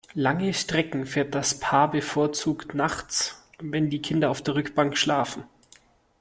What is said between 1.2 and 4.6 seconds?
das Paar bevorzugt nachts, wenn die Kinder auf der